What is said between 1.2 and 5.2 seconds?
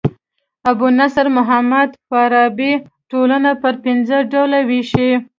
محمد فارابي ټولنه پر پنځه ډوله ويشي.